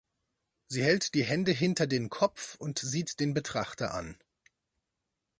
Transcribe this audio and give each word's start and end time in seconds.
Sie 0.67 0.81
hält 0.83 1.13
die 1.13 1.21
Hände 1.23 1.51
hinter 1.51 1.85
den 1.85 2.09
Kopf 2.09 2.55
und 2.55 2.79
sieht 2.79 3.19
den 3.19 3.35
Betrachter 3.35 3.93
an. 3.93 4.17